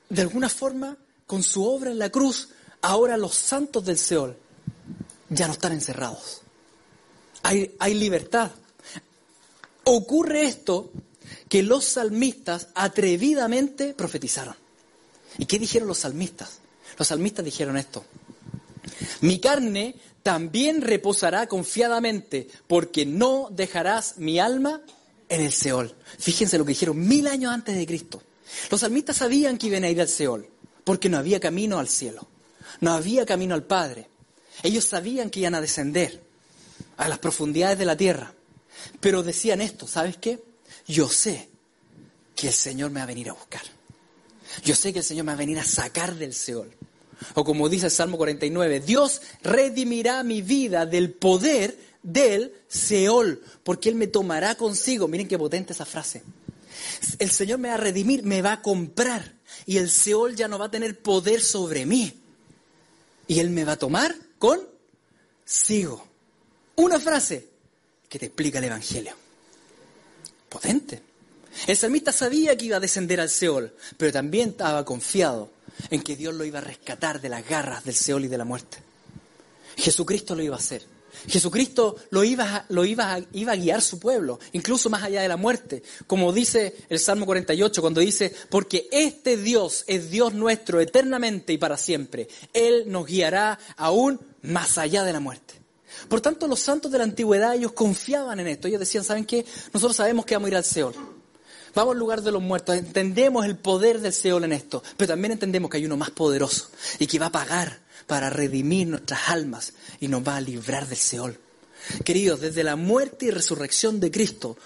[0.09, 2.49] de alguna forma, con su obra en la cruz,
[2.81, 4.37] ahora los santos del Seol
[5.29, 6.41] ya no están encerrados.
[7.43, 8.51] Hay, hay libertad.
[9.83, 10.91] Ocurre esto
[11.49, 14.55] que los salmistas atrevidamente profetizaron.
[15.37, 16.59] ¿Y qué dijeron los salmistas?
[16.97, 18.05] Los salmistas dijeron esto.
[19.21, 19.95] Mi carne
[20.27, 24.81] también reposará confiadamente, porque no dejarás mi alma
[25.29, 25.95] en el Seol.
[26.19, 28.21] Fíjense lo que dijeron mil años antes de Cristo.
[28.69, 30.49] Los salmistas sabían que iban a ir al Seol,
[30.83, 32.27] porque no había camino al cielo,
[32.81, 34.09] no había camino al Padre.
[34.63, 36.21] Ellos sabían que iban a descender
[36.97, 38.33] a las profundidades de la tierra,
[38.99, 40.43] pero decían esto, ¿sabes qué?
[40.89, 41.47] Yo sé
[42.35, 43.63] que el Señor me va a venir a buscar.
[44.65, 46.75] Yo sé que el Señor me va a venir a sacar del Seol.
[47.33, 53.89] O como dice el Salmo 49, Dios redimirá mi vida del poder del Seol, porque
[53.89, 55.07] Él me tomará consigo.
[55.07, 56.23] Miren qué potente esa frase.
[57.19, 60.57] El Señor me va a redimir, me va a comprar, y el Seol ya no
[60.57, 62.13] va a tener poder sobre mí.
[63.27, 64.59] Y Él me va a tomar con
[65.43, 66.05] sigo.
[66.75, 67.47] Una frase
[68.07, 69.13] que te explica el Evangelio.
[70.47, 71.01] Potente.
[71.65, 75.49] El salmista sabía que iba a descender al Seol, pero también estaba confiado
[75.89, 78.45] en que Dios lo iba a rescatar de las garras del Seol y de la
[78.45, 78.77] muerte.
[79.77, 80.83] Jesucristo lo iba a hacer.
[81.27, 85.37] Jesucristo lo, iba, lo iba, iba, a guiar su pueblo, incluso más allá de la
[85.37, 91.53] muerte, como dice el Salmo 48, cuando dice, porque este Dios es Dios nuestro eternamente
[91.53, 92.27] y para siempre.
[92.53, 95.55] Él nos guiará aún más allá de la muerte.
[96.07, 98.67] Por tanto, los santos de la antigüedad, ellos confiaban en esto.
[98.67, 99.45] Ellos decían, ¿saben qué?
[99.73, 100.93] Nosotros sabemos que vamos a ir al Seol.
[101.77, 102.75] Vamos al lugar de los muertos.
[102.75, 104.81] Entendemos el poder del Seol en esto.
[104.97, 108.87] Pero también entendemos que hay uno más poderoso y que va a pagar para redimir
[108.87, 111.39] nuestras almas y nos va a librar del Seol.
[112.03, 114.57] Queridos, desde la muerte y resurrección de Cristo,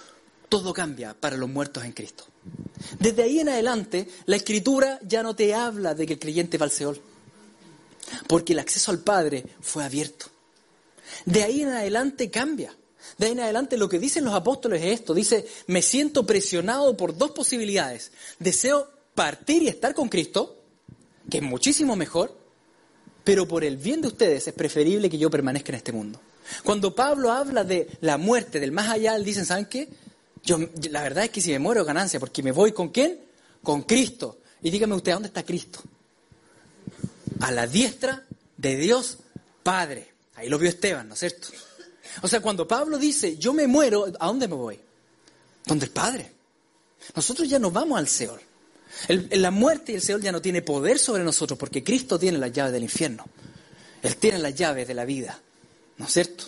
[0.47, 2.27] todo cambia para los muertos en Cristo.
[2.97, 6.63] Desde ahí en adelante, la Escritura ya no te habla de que el creyente va
[6.63, 7.01] al Seol,
[8.27, 10.27] porque el acceso al Padre fue abierto.
[11.25, 12.73] De ahí en adelante cambia.
[13.17, 15.13] De ahí en adelante lo que dicen los apóstoles es esto.
[15.13, 18.11] Dice, me siento presionado por dos posibilidades.
[18.39, 20.63] Deseo partir y estar con Cristo,
[21.29, 22.35] que es muchísimo mejor,
[23.23, 26.19] pero por el bien de ustedes es preferible que yo permanezca en este mundo.
[26.63, 29.89] Cuando Pablo habla de la muerte, del más allá, él dice, ¿saben qué?
[30.43, 30.57] Yo,
[30.89, 33.19] la verdad es que si me muero ganancia, porque me voy con quién?
[33.61, 34.39] Con Cristo.
[34.61, 35.81] Y dígame usted, ¿dónde está Cristo?
[37.39, 38.25] A la diestra
[38.57, 39.19] de Dios
[39.63, 40.11] Padre.
[40.35, 41.49] Ahí lo vio Esteban, ¿no es cierto?
[42.21, 44.79] O sea, cuando Pablo dice, yo me muero, ¿a dónde me voy?
[45.65, 46.31] Donde el Padre.
[47.15, 48.39] Nosotros ya no vamos al Seol.
[49.07, 52.51] la muerte y el Seol ya no tiene poder sobre nosotros porque Cristo tiene las
[52.51, 53.25] llaves del infierno.
[54.01, 55.39] Él tiene las llaves de la vida.
[55.97, 56.45] ¿No es cierto?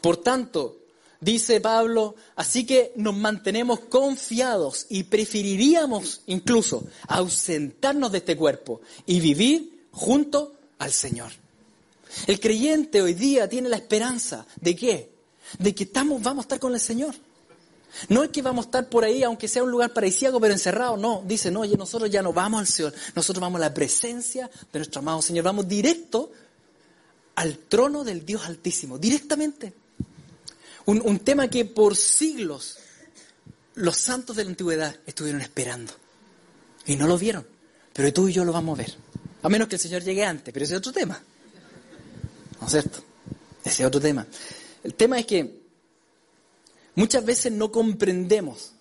[0.00, 0.78] Por tanto,
[1.20, 9.20] dice Pablo, así que nos mantenemos confiados y preferiríamos incluso ausentarnos de este cuerpo y
[9.20, 11.32] vivir junto al Señor.
[12.26, 15.12] El creyente hoy día tiene la esperanza de qué?
[15.58, 17.14] De que estamos, vamos a estar con el Señor.
[18.08, 20.96] No es que vamos a estar por ahí, aunque sea un lugar paradisíaco, pero encerrado.
[20.96, 22.94] No, dice, no, nosotros ya no vamos al Señor.
[23.14, 25.44] Nosotros vamos a la presencia de nuestro amado Señor.
[25.44, 26.30] Vamos directo
[27.34, 29.72] al trono del Dios Altísimo, directamente.
[30.86, 32.78] Un, un tema que por siglos
[33.74, 35.92] los santos de la antigüedad estuvieron esperando.
[36.86, 37.46] Y no lo vieron.
[37.92, 38.94] Pero tú y yo lo vamos a ver.
[39.42, 41.20] A menos que el Señor llegue antes, pero ese es otro tema.
[42.60, 42.98] ¿No es cierto?
[43.64, 44.26] Ese es otro tema.
[44.82, 45.60] El tema es que
[46.94, 48.72] muchas veces no comprendemos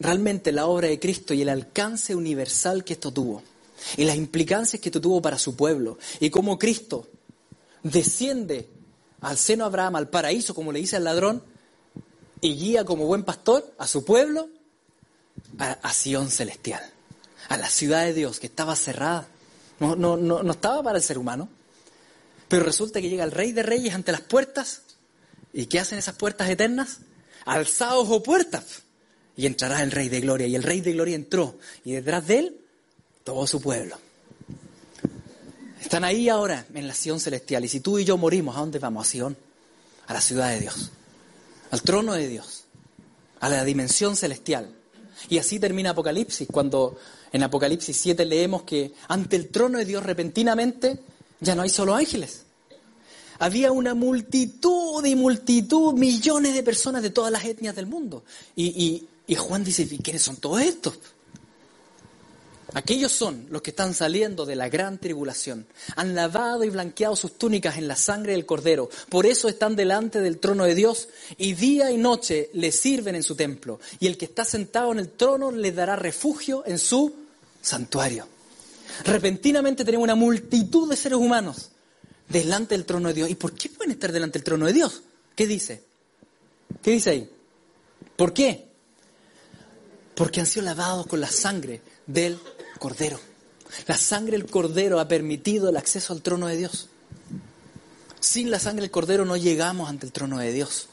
[0.00, 3.42] realmente la obra de Cristo y el alcance universal que esto tuvo.
[3.96, 5.98] Y las implicancias que esto tuvo para su pueblo.
[6.20, 7.06] Y cómo Cristo
[7.82, 8.68] desciende
[9.20, 11.42] al seno de Abraham, al paraíso, como le dice al ladrón,
[12.40, 14.48] y guía como buen pastor a su pueblo
[15.58, 16.82] a, a celestial,
[17.48, 19.28] a la ciudad de Dios que estaba cerrada.
[19.80, 21.48] No, no, no, no estaba para el ser humano,
[22.48, 24.82] pero resulta que llega el rey de reyes ante las puertas.
[25.52, 27.00] ¿Y qué hacen esas puertas eternas?
[27.44, 28.82] Alzaos o puertas.
[29.36, 30.46] Y entrará el rey de gloria.
[30.46, 31.58] Y el rey de gloria entró.
[31.84, 32.60] Y detrás de él,
[33.22, 33.98] todo su pueblo.
[35.80, 37.64] Están ahí ahora en la Sion celestial.
[37.64, 39.06] Y si tú y yo morimos, ¿a dónde vamos?
[39.06, 39.36] A Sion.
[40.06, 40.90] A la ciudad de Dios.
[41.70, 42.64] Al trono de Dios.
[43.40, 44.74] A la dimensión celestial.
[45.28, 46.98] Y así termina Apocalipsis, cuando
[47.32, 51.00] en Apocalipsis 7 leemos que ante el trono de Dios repentinamente
[51.40, 52.44] ya no hay solo ángeles.
[53.40, 58.24] había una multitud y multitud, millones de personas de todas las etnias del mundo.
[58.56, 60.98] Y, Juan dice, ¿y quiénes son todos estos?
[62.74, 65.66] Aquellos son los que están saliendo de la gran tribulación.
[65.96, 68.90] Han lavado y blanqueado sus túnicas en la sangre del cordero.
[69.08, 73.22] Por eso están delante del trono de Dios y día y noche le sirven en
[73.22, 73.80] su templo.
[74.00, 77.14] Y el que está sentado en el trono les dará refugio en su
[77.62, 78.26] santuario.
[79.04, 81.70] Repentinamente tenemos una multitud de seres humanos
[82.28, 83.30] delante del trono de Dios.
[83.30, 85.02] ¿Y por qué pueden estar delante del trono de Dios?
[85.34, 85.82] ¿Qué dice?
[86.82, 87.30] ¿Qué dice ahí?
[88.16, 88.66] ¿Por qué?
[90.14, 92.38] Porque han sido lavados con la sangre del
[92.78, 93.20] cordero.
[93.86, 96.88] La sangre del cordero ha permitido el acceso al trono de Dios.
[98.20, 100.88] Sin la sangre del cordero no llegamos ante el trono de Dios.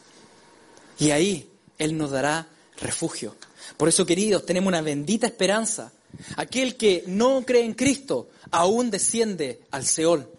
[0.99, 2.47] Y ahí Él nos dará
[2.79, 3.35] refugio.
[3.77, 5.91] Por eso, queridos, tenemos una bendita esperanza.
[6.37, 10.29] Aquel que no cree en Cristo aún desciende al Seol,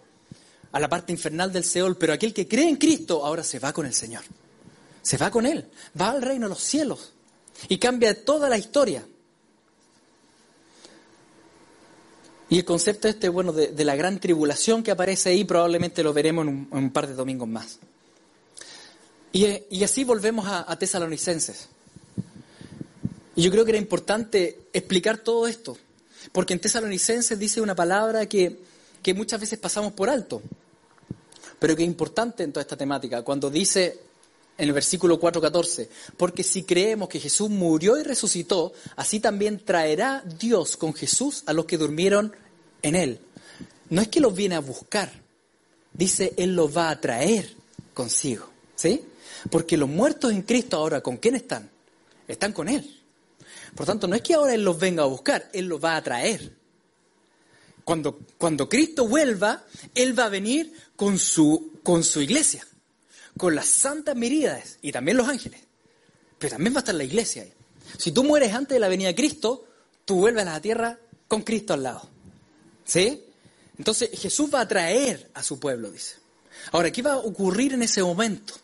[0.72, 3.72] a la parte infernal del Seol, pero aquel que cree en Cristo ahora se va
[3.72, 4.22] con el Señor.
[5.02, 5.68] Se va con Él,
[6.00, 7.12] va al reino de los cielos
[7.68, 9.06] y cambia toda la historia.
[12.48, 16.46] Y el concepto este, bueno, de, la gran tribulación que aparece ahí, probablemente lo veremos
[16.46, 17.80] en un, par de domingos más.
[19.32, 21.68] Y, así volvemos a, Tesalonicenses.
[23.36, 25.76] Y yo creo que era importante explicar todo esto,
[26.32, 28.58] porque en Tesalonicenses dice una palabra que,
[29.02, 30.40] que muchas veces pasamos por alto,
[31.58, 34.00] pero que es importante en toda esta temática, cuando dice
[34.56, 40.24] en el versículo 4.14, porque si creemos que Jesús murió y resucitó, así también traerá
[40.38, 42.34] Dios con Jesús a los que durmieron
[42.80, 43.20] en Él.
[43.90, 45.12] No es que los viene a buscar,
[45.92, 47.54] dice Él los va a traer
[47.92, 49.02] consigo, ¿sí?
[49.50, 51.70] Porque los muertos en Cristo ahora, ¿con quién están?
[52.26, 52.95] Están con Él.
[53.76, 56.02] Por tanto, no es que ahora Él los venga a buscar, Él los va a
[56.02, 56.56] traer.
[57.84, 62.66] Cuando, cuando Cristo vuelva, Él va a venir con su, con su iglesia
[63.36, 65.60] con las santas miríades y también los ángeles.
[66.38, 67.52] Pero también va a estar la iglesia ahí.
[67.98, 69.66] Si tú mueres antes de la venida de Cristo,
[70.04, 72.08] tú vuelves a la tierra con Cristo al lado.
[72.84, 73.24] ¿Sí?
[73.78, 76.16] Entonces Jesús va a traer a su pueblo, dice.
[76.72, 78.54] Ahora, ¿qué va a ocurrir en ese momento?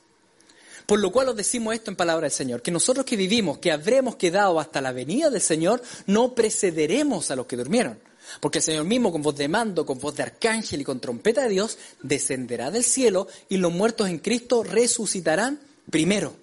[0.87, 3.73] Por lo cual os decimos esto en palabra del Señor, que nosotros que vivimos, que
[3.73, 7.99] habremos quedado hasta la venida del Señor, no precederemos a los que durmieron.
[8.41, 11.43] Porque el Señor mismo, con voz de mando, con voz de arcángel y con trompeta
[11.43, 16.35] de Dios, descenderá del cielo y los muertos en Cristo resucitarán primero.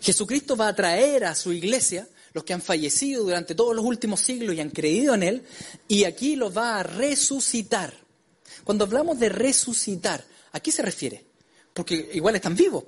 [0.00, 4.20] Jesucristo va a traer a su iglesia los que han fallecido durante todos los últimos
[4.20, 5.42] siglos y han creído en Él,
[5.88, 7.92] y aquí los va a resucitar.
[8.64, 11.24] Cuando hablamos de resucitar, ¿a qué se refiere?
[11.72, 12.84] Porque igual están vivos.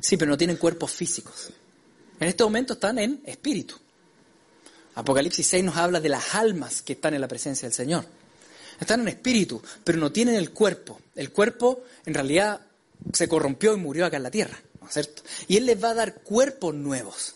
[0.00, 1.50] Sí, pero no tienen cuerpos físicos.
[2.18, 3.76] En este momento están en espíritu.
[4.94, 8.04] Apocalipsis 6 nos habla de las almas que están en la presencia del Señor.
[8.78, 11.00] Están en espíritu, pero no tienen el cuerpo.
[11.14, 12.60] El cuerpo en realidad
[13.12, 15.22] se corrompió y murió acá en la tierra, ¿no es cierto?
[15.48, 17.34] Y Él les va a dar cuerpos nuevos.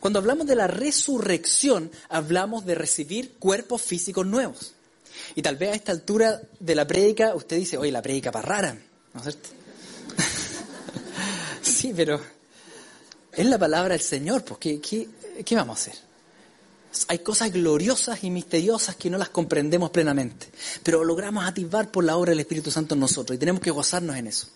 [0.00, 4.72] Cuando hablamos de la resurrección, hablamos de recibir cuerpos físicos nuevos.
[5.34, 8.46] Y tal vez a esta altura de la prédica usted dice, oye, la prédica para
[8.46, 8.78] rara,
[9.14, 9.55] ¿no es cierto?
[11.94, 12.20] Pero
[13.32, 15.08] es la palabra del Señor, pues ¿qué,
[15.44, 16.06] qué vamos a hacer?
[17.08, 20.48] Hay cosas gloriosas y misteriosas que no las comprendemos plenamente,
[20.82, 24.16] pero logramos atisbar por la obra del Espíritu Santo en nosotros y tenemos que gozarnos
[24.16, 24.48] en eso.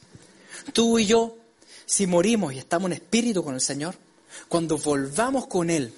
[0.72, 1.36] Tú y yo,
[1.84, 3.94] si morimos y estamos en espíritu con el Señor,
[4.48, 5.92] cuando volvamos con Él,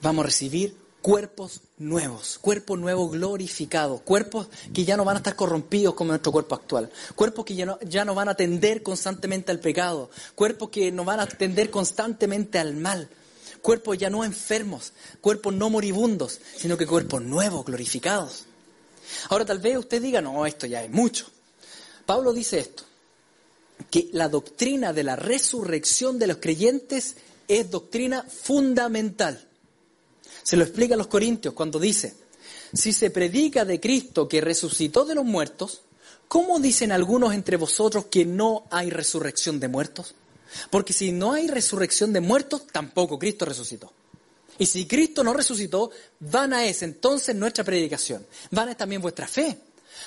[0.00, 0.74] vamos a recibir
[1.06, 6.32] cuerpos nuevos, cuerpos nuevos glorificados, cuerpos que ya no van a estar corrompidos como nuestro
[6.32, 10.70] cuerpo actual, cuerpos que ya no, ya no van a tender constantemente al pecado, cuerpos
[10.70, 13.08] que no van a tender constantemente al mal,
[13.62, 18.46] cuerpos ya no enfermos, cuerpos no moribundos, sino que cuerpos nuevos, glorificados.
[19.28, 21.28] Ahora tal vez usted diga, no, esto ya es mucho.
[22.04, 22.82] Pablo dice esto,
[23.92, 27.14] que la doctrina de la resurrección de los creyentes
[27.46, 29.45] es doctrina fundamental.
[30.46, 32.14] Se lo explica a los Corintios cuando dice,
[32.72, 35.80] si se predica de Cristo que resucitó de los muertos,
[36.28, 40.14] ¿cómo dicen algunos entre vosotros que no hay resurrección de muertos?
[40.70, 43.92] Porque si no hay resurrección de muertos, tampoco Cristo resucitó.
[44.56, 48.24] Y si Cristo no resucitó, vana es entonces nuestra predicación.
[48.52, 49.58] Vana es también vuestra fe.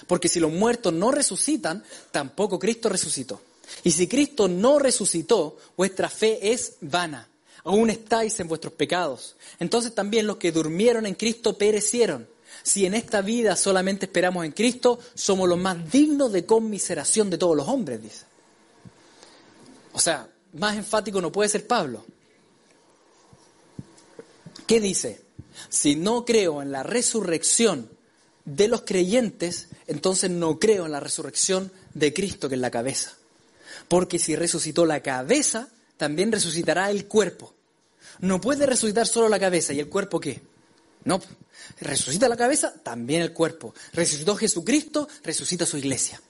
[0.08, 3.42] Porque si los muertos no resucitan, tampoco Cristo resucitó.
[3.84, 7.28] Y si Cristo no resucitó, vuestra fe es vana.
[7.64, 9.36] Aún estáis en vuestros pecados.
[9.60, 12.28] Entonces también los que durmieron en Cristo perecieron.
[12.64, 17.38] Si en esta vida solamente esperamos en Cristo, somos los más dignos de conmiseración de
[17.38, 18.26] todos los hombres, dice.
[19.94, 22.06] O sea, más enfático no puede ser Pablo.
[24.66, 25.22] ¿Qué dice?
[25.70, 27.90] Si no creo en la resurrección
[28.46, 33.14] de los creyentes, entonces no creo en la resurrección de Cristo que es la cabeza.
[33.88, 37.54] Porque si resucitó la cabeza, también resucitará el cuerpo.
[38.20, 40.42] No puede resucitar solo la cabeza y el cuerpo qué.
[41.06, 41.22] No,
[41.80, 43.74] resucita la cabeza, también el cuerpo.
[43.94, 46.22] Resucitó Jesucristo, resucita su iglesia.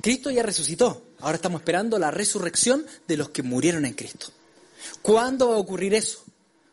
[0.00, 1.02] Cristo ya resucitó.
[1.20, 4.28] Ahora estamos esperando la resurrección de los que murieron en Cristo.
[5.02, 6.24] ¿Cuándo va a ocurrir eso?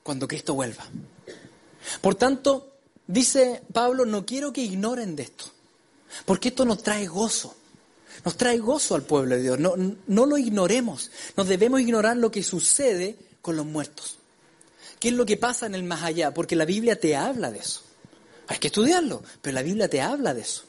[0.04, 0.86] Cuando Cristo vuelva.
[2.02, 2.74] Por tanto,
[3.08, 5.46] dice Pablo, no quiero que ignoren de esto,
[6.26, 7.56] porque esto nos trae gozo.
[8.24, 9.60] Nos trae gozo al pueblo de Dios.
[9.60, 9.74] No,
[10.08, 11.10] no lo ignoremos.
[11.36, 14.18] No debemos ignorar lo que sucede con los muertos.
[15.00, 16.34] ¿Qué es lo que pasa en el más allá?
[16.34, 17.82] Porque la Biblia te habla de eso.
[18.48, 20.64] Hay que estudiarlo, pero la Biblia te habla de eso.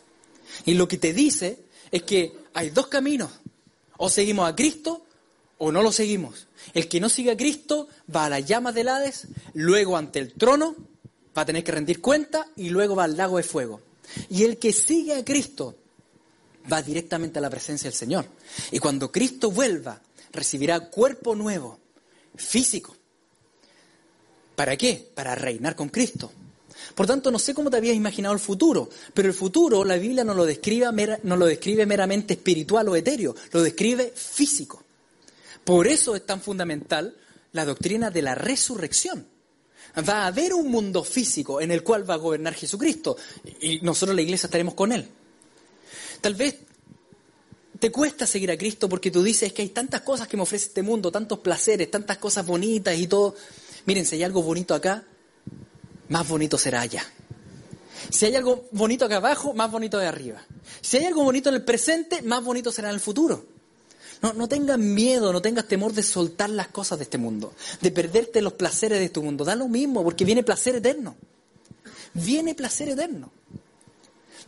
[0.66, 1.61] Y lo que te dice
[1.93, 3.31] es que hay dos caminos.
[3.97, 5.07] O seguimos a Cristo
[5.59, 6.49] o no lo seguimos.
[6.72, 10.33] El que no sigue a Cristo va a las llamas del Hades, luego ante el
[10.33, 10.75] trono
[11.37, 13.81] va a tener que rendir cuenta y luego va al lago de fuego.
[14.31, 15.77] Y el que sigue a Cristo
[16.72, 18.27] va directamente a la presencia del Señor.
[18.72, 20.03] Y cuando Cristo vuelva,
[20.33, 21.79] recibirá cuerpo nuevo,
[22.37, 22.97] físico.
[24.55, 25.11] ¿Para qué?
[25.14, 26.30] Para reinar con Cristo.
[26.95, 30.24] Por tanto, no sé cómo te habías imaginado el futuro, pero el futuro la Biblia
[30.24, 34.82] no lo describe, no lo describe meramente espiritual o etéreo, lo describe físico.
[35.64, 37.16] Por eso es tan fundamental
[37.53, 39.26] la doctrina de la resurrección.
[39.97, 43.16] Va a haber un mundo físico en el cual va a gobernar Jesucristo
[43.61, 45.09] y nosotros la iglesia estaremos con Él.
[46.20, 46.57] Tal vez
[47.79, 50.66] te cuesta seguir a Cristo porque tú dices que hay tantas cosas que me ofrece
[50.66, 53.35] este mundo, tantos placeres, tantas cosas bonitas y todo.
[53.87, 55.05] Miren, si hay algo bonito acá,
[56.09, 57.05] más bonito será allá.
[58.11, 60.43] Si hay algo bonito acá abajo, más bonito de arriba.
[60.81, 63.47] Si hay algo bonito en el presente, más bonito será en el futuro.
[64.22, 67.91] No, no tengas miedo, no tengas temor de soltar las cosas de este mundo, de
[67.91, 69.45] perderte los placeres de este mundo.
[69.45, 71.16] Da lo mismo, porque viene placer eterno.
[72.14, 73.33] Viene placer eterno.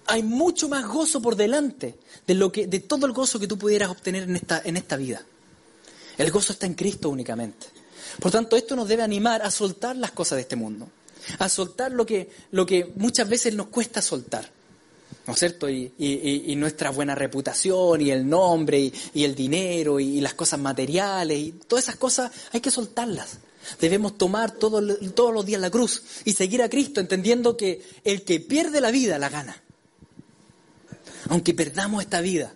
[0.07, 3.59] Hay mucho más gozo por delante de, lo que, de todo el gozo que tú
[3.59, 5.25] pudieras obtener en esta, en esta vida.
[6.19, 7.67] El gozo está en Cristo únicamente.
[8.21, 10.89] Por tanto, esto nos debe animar a soltar las cosas de este mundo,
[11.39, 14.51] a soltar lo que, lo que muchas veces nos cuesta soltar.
[15.27, 15.69] ¿no es cierto?
[15.69, 21.53] Y, nuestra buena reputación y el nombre y, el dinero y, las cosas materiales y
[21.53, 23.39] todas esas cosas hay que soltarlas.
[23.81, 28.39] Debemos tomar todos los días la cruz y seguir a Cristo entendiendo que el que
[28.39, 29.63] pierde la vida la gana.
[31.29, 32.55] Aunque perdamos esta vida,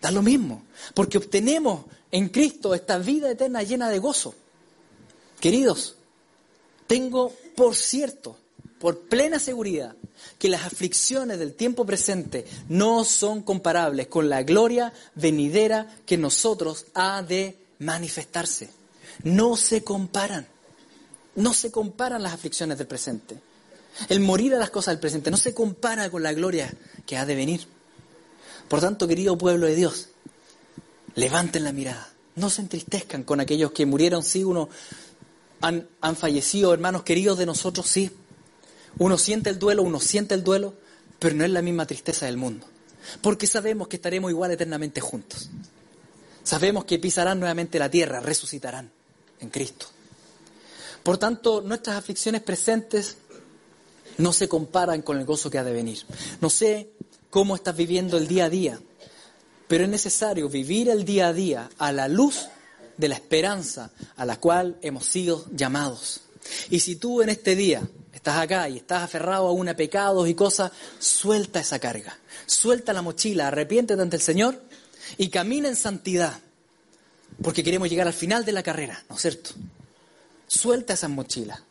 [0.00, 0.62] da lo mismo,
[0.94, 4.34] porque obtenemos en Cristo esta vida eterna llena de gozo.
[5.40, 5.96] Queridos,
[6.86, 8.36] tengo por cierto
[8.78, 9.94] por plena seguridad
[10.38, 16.86] que las aflicciones del tiempo presente no son comparables con la gloria venidera que nosotros
[16.94, 18.70] ha de manifestarse.
[19.22, 20.46] No se comparan.
[21.34, 23.38] No se comparan las aflicciones del presente.
[24.08, 26.72] El morir a las cosas del presente no se compara con la gloria
[27.06, 27.66] que ha de venir.
[28.72, 30.08] Por tanto, querido pueblo de Dios,
[31.14, 32.10] levanten la mirada.
[32.36, 34.70] No se entristezcan con aquellos que murieron, sí, uno
[35.60, 38.10] han, han fallecido, hermanos queridos de nosotros, sí
[38.96, 40.72] uno siente el duelo, uno siente el duelo,
[41.18, 42.66] pero no es la misma tristeza del mundo.
[43.20, 45.50] Porque sabemos que estaremos igual eternamente juntos.
[46.42, 48.90] Sabemos que pisarán nuevamente la tierra, resucitarán
[49.40, 49.84] en Cristo.
[51.02, 53.18] Por tanto, nuestras aflicciones presentes
[54.16, 55.98] no se comparan con el gozo que ha de venir.
[56.40, 56.92] No sé
[57.32, 58.78] cómo estás viviendo el día a día,
[59.66, 62.48] pero es necesario vivir el día a día a la luz
[62.98, 66.20] de la esperanza a la cual hemos sido llamados.
[66.68, 67.80] Y si tú en este día
[68.12, 73.00] estás acá y estás aferrado a una pecados y cosas, suelta esa carga, suelta la
[73.00, 74.62] mochila, arrepiéntete ante el Señor
[75.16, 76.38] y camina en santidad,
[77.42, 79.52] porque queremos llegar al final de la carrera, ¿no es cierto?
[80.46, 81.62] Suelta esas mochilas,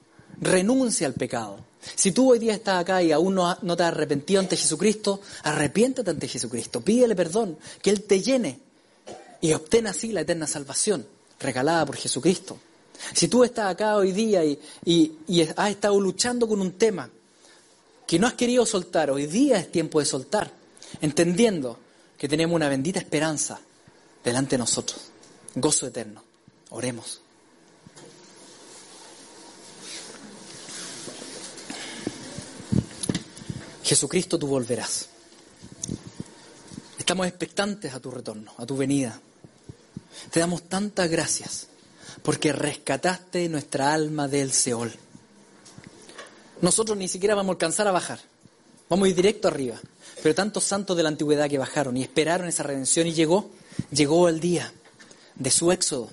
[0.41, 1.59] renuncia al pecado.
[1.95, 6.09] Si tú hoy día estás acá y aún no, te has arrepentido ante Jesucristo, arrepiéntete
[6.09, 8.59] ante Jesucristo, pídele perdón, que Él te llene
[9.39, 11.07] y obtenga así la eterna salvación
[11.39, 12.59] regalada por Jesucristo.
[13.13, 17.09] Si tú estás acá hoy día y, has estado luchando con un tema
[18.05, 20.51] que no has querido soltar, hoy día es tiempo de soltar,
[21.01, 21.79] entendiendo
[22.17, 23.59] que tenemos una bendita esperanza
[24.23, 24.99] delante de nosotros,
[25.55, 26.23] gozo eterno.
[26.69, 27.21] Oremos.
[33.91, 35.09] Jesucristo, tú volverás.
[36.97, 39.19] Estamos expectantes a tu retorno, a tu venida.
[40.31, 41.67] Te damos tantas gracias
[42.23, 44.93] porque rescataste nuestra alma del Seol.
[46.61, 48.21] Nosotros ni siquiera vamos a alcanzar a bajar,
[48.87, 49.77] vamos a ir directo arriba.
[50.23, 53.49] Pero tantos santos de la antigüedad que bajaron y esperaron esa redención y llegó,
[53.91, 54.71] llegó el día
[55.35, 56.09] de su éxodo.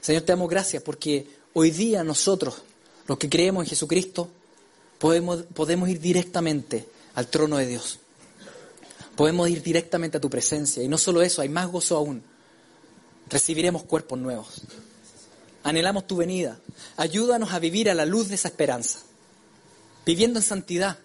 [0.00, 2.56] Señor, te damos gracias porque hoy día nosotros,
[3.06, 4.28] los que creemos en Jesucristo,
[5.00, 7.98] podemos, ir directamente al trono de Dios.
[9.16, 10.82] Podemos ir directamente a tu presencia.
[10.82, 12.22] Y no solo eso, hay más gozo aún.
[13.28, 14.62] Recibiremos cuerpos nuevos.
[15.64, 16.58] Anhelamos tu venida.
[16.96, 19.00] Ayúdanos a vivir a la luz de esa esperanza.
[20.04, 20.98] Viviendo en santidad.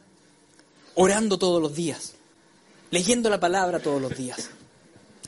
[0.95, 2.13] Orando todos los días.
[2.91, 4.49] Leyendo la palabra todos los días.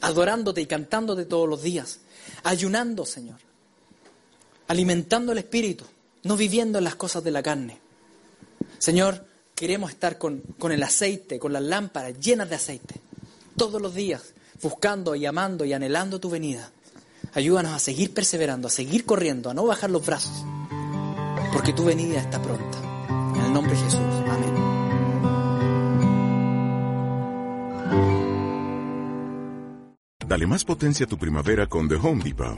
[0.01, 1.99] Adorándote y cantándote todos los días.
[2.43, 3.39] Ayunando, Señor.
[4.68, 5.86] Alimentando el espíritu.
[6.24, 7.87] No viviendo en las cosas de la carne.
[8.78, 9.25] Señor,
[9.55, 12.95] queremos estar con, con el aceite, con las lámparas llenas de aceite.
[13.55, 14.34] Todos los días.
[14.61, 16.71] Buscando y amando y anhelando tu venida.
[17.34, 20.43] Ayúdanos a seguir perseverando, a seguir corriendo, a no bajar los brazos,
[21.53, 22.78] porque tu venida está pronta.
[23.36, 23.99] En el nombre de Jesús.
[24.01, 24.55] Amén.
[30.28, 32.57] Dale más potencia a tu primavera con The Home Depot.